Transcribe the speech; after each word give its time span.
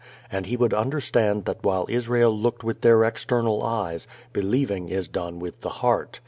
And 0.31 0.47
he 0.47 0.57
would 0.57 0.73
understand 0.73 1.45
that 1.45 1.63
while 1.63 1.85
Israel 1.87 2.35
looked 2.35 2.63
with 2.63 2.81
their 2.81 3.03
external 3.03 3.61
eyes, 3.61 4.07
believing 4.33 4.89
is 4.89 5.07
done 5.07 5.37
with 5.37 5.61
the 5.61 5.69
heart. 5.85 6.19